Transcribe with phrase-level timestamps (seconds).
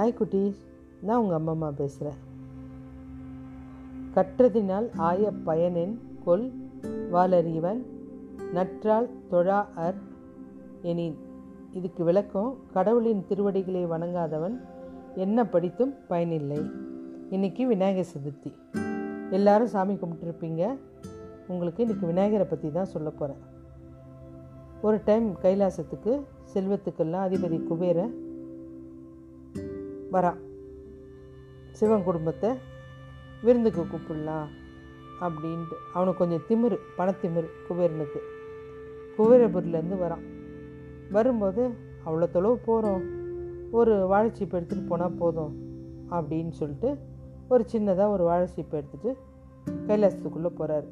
[0.00, 0.60] Hi குட்டீஸ்
[1.02, 2.18] நான் உங்கள் அம்மா பேசுகிறேன்
[4.14, 6.52] கற்றதினால் ஆய பயனென் கொல்
[7.12, 7.82] வாலறிவன்
[8.52, 9.94] நற்றால் தொழா அர்
[10.82, 11.16] எனின்.
[11.72, 14.60] இதுக்கு விளக்கம் கடவுளின் திருவடிகளை வணங்காதவன்
[15.14, 16.70] என்ன படித்தும் பயனில்லை.
[17.30, 18.52] இன்றைக்கி விநாயகர் சதுர்த்தி.
[19.30, 20.76] எல்லாரும் சாமி கும்பிட்டுருப்பீங்க.
[21.48, 23.42] உங்களுக்கு இன்றைக்கி விநாயகரை பற்றி தான் சொல்ல போகிறேன்
[24.82, 26.20] ஒரு டைம் கைலாசத்துக்கு
[26.54, 28.28] செல்வத்துக்கெல்லாம் அதிபதி குபேரை
[30.12, 30.38] வரான்
[31.70, 32.50] சிவன் குடும்பத்தை
[33.42, 34.48] விருந்துக்கு கூப்பிடலாம்
[35.20, 35.76] அப்படின்ட்டு.
[35.94, 38.20] அவனுக்கு கொஞ்சம் திமிரு பணத்திமிரு குபேரனுக்கு.
[39.18, 40.24] குபேரபுரிலேருந்து வரான்
[41.10, 41.62] வரும்போது
[42.06, 43.02] அவ்வளோ தொலைவு போகிறோம்
[43.70, 45.52] ஒரு வாழைச்சீப்பு எடுத்துகிட்டு போனால் போதும்.
[46.10, 46.96] அப்படின்னு சொல்லிட்டு
[47.48, 49.10] ஒரு சின்னதாக ஒரு வாழைச்சீப்பு எடுத்துகிட்டு
[49.86, 50.88] கைலாசத்துக்குள்ளே போகிறாரு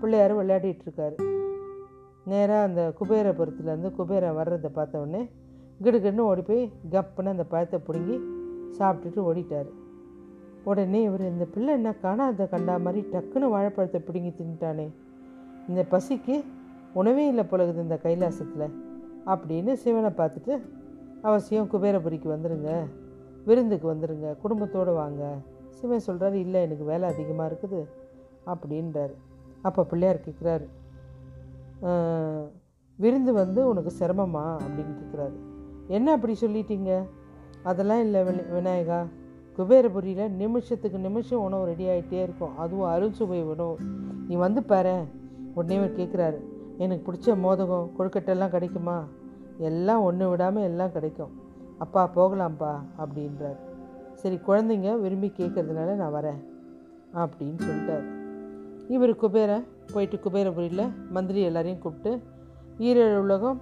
[0.00, 1.16] பிள்ளையார் விளையாடிட்டுருக்காரு
[2.24, 5.22] நேராக அந்த குபேரபுரத்துலேருந்து குபேரன் வர்றதை பார்த்தோடனே
[5.82, 8.16] கிடுகிடுன்னு ஓடி போய் கப்புன்னு அந்த பழத்தை பிடுங்கி
[8.78, 9.70] சாப்பிட்டுட்டு ஓடிட்டார்.
[10.70, 14.86] உடனே இவர் இந்த பிள்ளை என்ன காணாத கண்டா மாதிரி டக்குன்னு வாழைப்பழத்தை பிடுங்கி தின்ட்டானே
[15.68, 16.36] இந்த பசிக்கு
[17.00, 18.66] உணவே இல்லை பொழுகுது இந்த கைலாசத்தில்.
[19.32, 20.54] அப்படின்னு சிவனை பார்த்துட்டு
[21.28, 22.70] அவசியம் குபேரபுரிக்கு வந்துடுங்க
[23.48, 25.22] விருந்துக்கு வந்துடுங்க குடும்பத்தோடு வாங்க.
[25.78, 27.80] சிவன் சொல்கிறாரு இல்லை எனக்கு வேலை அதிகமாக இருக்குது.
[28.52, 29.14] அப்படின்றாரு.
[29.68, 30.66] அப்போ பிள்ளையார் கேட்குறாரு
[32.98, 34.44] விருந்து வந்து உனக்கு சிரமமா?
[34.64, 35.36] அப்படின்னு கேட்குறாரு
[35.96, 36.90] என்ன அப்படி சொல்லிட்டீங்க?
[37.62, 39.06] அதெல்லாம் இல்லை வினி விநாயகா.
[39.56, 42.58] குபேரபுரியில் நிமிஷத்துக்கு நிமிஷம் உணவு ரெடி ஆகிட்டே இருக்கும்.
[42.58, 43.76] அதுவும் அருள் சுவை உணவு.
[44.28, 45.04] நீ வந்து பாரு.
[45.54, 46.38] உடனே கேட்குறாரு
[46.78, 49.04] எனக்கு பிடிச்ச மோதகம் கொழுக்கட்டெல்லாம் கிடைக்குமா?
[49.58, 51.40] எல்லாம் ஒன்று விடாமல் எல்லாம் கிடைக்கும்.
[51.78, 53.58] அப்பா போகலாம்ப்பா அப்படின்றார்.
[54.14, 56.40] சரி குழந்தைங்க விரும்பி கேட்குறதுனால நான் வரேன்
[57.14, 58.06] அப்படின்னு சொல்லிட்டார்.
[58.88, 62.22] இவர் குபேரன் போயிட்டு குபேரபுரியில் மந்திரி எல்லாரையும் கூப்பிட்டு
[62.78, 63.60] ஈரேழு உலகம்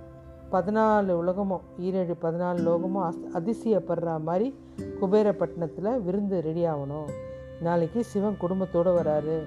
[0.52, 4.54] பதினாலு உலகமும் ஈரேழு பதினாலு லோகமும் அஸ் அதிசயப்படுற மாதிரி
[5.00, 7.10] குபேரப்பட்டினத்தில் விருந்து ரெடி ஆகணும்.
[7.60, 9.38] நாளைக்கு சிவன் குடும்பத்தோடு வராரு.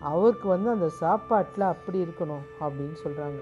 [0.00, 3.38] அவருக்கு வந்து அந்த சாப்பாட்டில் அப்படி இருக்கணும் அப்படின்னு சொல்கிறாங்க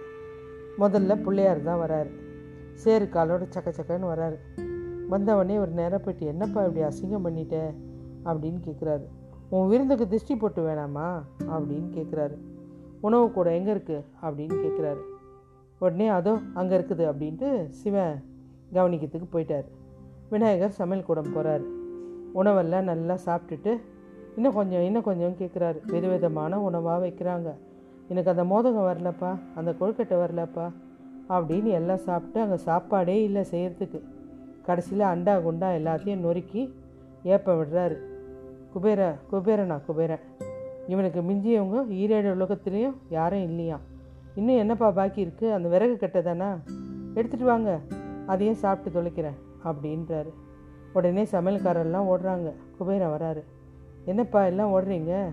[0.79, 2.11] முதல்ல பிள்ளையார் தான் வராரு.
[2.75, 4.39] சேரு காலோட சக்க சக்கன்னு வராரு.
[5.11, 7.75] வந்தவொடனே ஒரு நேரம் போயிட்டு என்னப்பா இப்படி அசிங்கம் பண்ணிட்ட?
[8.25, 9.07] அப்படின்னு கேட்குறாரு
[9.49, 11.23] உன் விருந்துக்கு திருஷ்டி போட்டு வேணாமா?
[11.39, 12.37] அப்படின்னு கேட்குறாரு
[13.01, 15.10] உணவு கூட எங்கே இருக்குது அப்படின்னு கேட்குறாரு
[15.83, 17.49] உடனே அதோ அங்கே இருக்குது அப்படின்ட்டு
[17.81, 18.17] சிவன்
[18.77, 19.69] கவனிக்கிறதுக்கு போயிட்டார்.
[20.33, 21.67] விநாயகர் சமையல் கூடம் போகிறாரு
[22.41, 23.73] உணவெல்லாம் நல்லா சாப்பிட்டுட்டு
[24.37, 27.49] இன்னும் கொஞ்சம் இன்னும் கொஞ்சம் கேட்குறாரு விதவிதமான உணவாக வைக்கிறாங்க.
[28.11, 30.67] எனக்கு அந்த மோதகம் வரலப்பா அந்த கொழுக்கட்டை வரலப்பா
[31.37, 34.01] அப்படின்னு எல்லாம் சாப்பிட்டு அங்கே சாப்பாடே இல்லை செய்கிறதுக்கு
[34.69, 36.63] கடைசியில் அண்டா குண்டா எல்லாத்தையும் நொறுக்கி
[37.35, 37.97] ஏப்ப விடுறாரு.
[38.75, 40.25] குபேர குபேரனா குபேரன்.
[40.93, 43.79] இவனுக்கு மிஞ்சியவங்க ஈரேழு உலகத்துலேயும் யாரும் இல்லையா
[44.35, 46.59] இன்னும் என்னப்பா பாக்கி இருக்குது அந்த விறகு கட்டை தானா?
[47.15, 47.81] எடுத்துகிட்டு வாங்க.
[48.27, 50.31] அதையும் சாப்பிட்டு தொலைக்கிறேன் அப்படின்றாரு.
[50.93, 52.53] உடனே சமையல்காரெல்லாம் ஓடுறாங்க.
[52.79, 53.43] குபேரன் வராரு.
[54.05, 55.25] என்னப்பா எல்லாம் ஓடுறீங்க?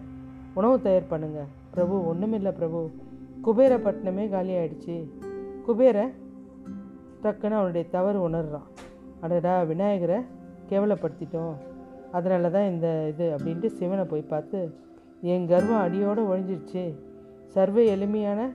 [0.54, 1.44] உணவு தயார் பண்ணுங்க.
[1.72, 2.92] பிரபு ஒன்றுமில்லை பிரபு.
[3.46, 5.12] குபேரப்பட்டினமே காலி ஆயிடுச்சு.
[5.66, 6.14] குபேரன்
[7.24, 8.68] டக்குன்னு அவனுடைய தவறு உணர்றான்.
[9.20, 10.22] அடடா விநாயகரை
[10.70, 11.54] கேவலப்படுத்திட்டோம்.
[12.12, 14.76] அதனால தான் இந்த இது அப்படின்ட்டு சிவனை போய் பார்த்து
[15.22, 16.96] என் கர்வம் அடியோடு ஒழிஞ்சிருச்சு.
[17.48, 18.50] சர்வ எளிமையான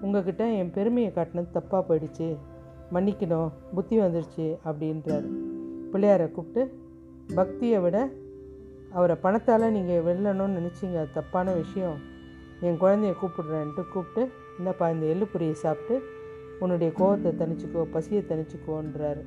[0.00, 2.36] உங்ககிட்ட என் பெருமையை காட்டினது தப்பாக போயிடுச்சு.
[2.92, 5.26] மன்னிக்கணும் புத்தி வந்துடுச்சு அப்படின்றார்.
[5.92, 6.78] பிள்ளையாரை கூப்பிட்டு
[7.34, 8.08] பக்தியை விட
[8.92, 10.96] அவரை பணத்தால் நீங்கள் வெல்லணும்னு நினச்சிங்க.
[10.96, 11.98] அது தப்பான விஷயம்.
[12.60, 14.28] என் குழந்தைய கூப்பிடுறேன்ட்டு கூப்பிட்டு
[14.58, 16.02] என்னப்பா இந்த எள்ளுப்புரியை சாப்பிட்டு
[16.60, 19.22] உன்னுடைய கோவத்தை தணிச்சிக்கோ பசியை தணிச்சுக்கோன்றாரு.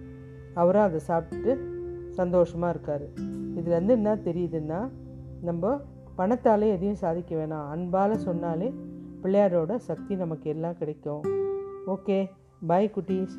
[0.53, 1.57] அவரும் அதை சாப்பிட்டுட்டு
[2.09, 3.05] சந்தோஷமாக இருக்கார்.
[3.55, 4.89] இதுலேருந்து என்ன தெரியுதுன்னா
[5.41, 5.81] நம்ம
[6.17, 7.69] பணத்தாலே எதையும் சாதிக்க வேணாம்.
[7.69, 8.73] அன்பால் சொன்னாலே
[9.23, 11.23] பிள்ளையாரோட சக்தி நமக்கு எல்லாம் கிடைக்கும்.
[11.87, 12.29] ஓகே
[12.67, 13.35] பாய் குட்டீஸ்.